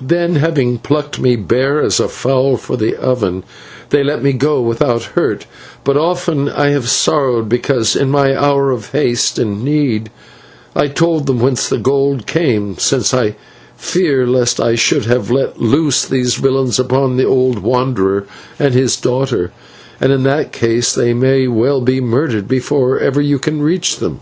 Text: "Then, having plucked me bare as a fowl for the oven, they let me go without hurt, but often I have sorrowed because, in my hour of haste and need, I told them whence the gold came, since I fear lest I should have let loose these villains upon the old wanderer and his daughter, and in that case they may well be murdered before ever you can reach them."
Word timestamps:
"Then, 0.00 0.36
having 0.36 0.78
plucked 0.78 1.18
me 1.18 1.34
bare 1.34 1.82
as 1.82 1.98
a 1.98 2.06
fowl 2.06 2.56
for 2.56 2.76
the 2.76 2.94
oven, 2.96 3.42
they 3.90 4.04
let 4.04 4.22
me 4.22 4.32
go 4.32 4.60
without 4.62 5.02
hurt, 5.18 5.46
but 5.82 5.96
often 5.96 6.48
I 6.48 6.68
have 6.68 6.88
sorrowed 6.88 7.48
because, 7.48 7.96
in 7.96 8.08
my 8.08 8.36
hour 8.38 8.70
of 8.70 8.92
haste 8.92 9.40
and 9.40 9.64
need, 9.64 10.12
I 10.76 10.86
told 10.86 11.26
them 11.26 11.40
whence 11.40 11.68
the 11.68 11.78
gold 11.78 12.24
came, 12.24 12.78
since 12.78 13.12
I 13.12 13.34
fear 13.76 14.28
lest 14.28 14.60
I 14.60 14.76
should 14.76 15.06
have 15.06 15.28
let 15.28 15.60
loose 15.60 16.04
these 16.06 16.36
villains 16.36 16.78
upon 16.78 17.16
the 17.16 17.26
old 17.26 17.58
wanderer 17.58 18.26
and 18.60 18.74
his 18.74 18.94
daughter, 18.96 19.50
and 20.00 20.12
in 20.12 20.22
that 20.22 20.52
case 20.52 20.92
they 20.94 21.14
may 21.14 21.48
well 21.48 21.80
be 21.80 22.00
murdered 22.00 22.46
before 22.46 23.00
ever 23.00 23.20
you 23.20 23.40
can 23.40 23.60
reach 23.60 23.96
them." 23.96 24.20